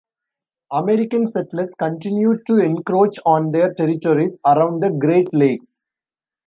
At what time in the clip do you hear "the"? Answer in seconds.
4.81-4.89